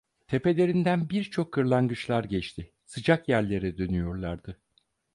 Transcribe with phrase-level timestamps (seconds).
[0.27, 4.59] Tepelerinden birçok kırlangıçlar geçti: Sıcak yerlere dönüyorlardı.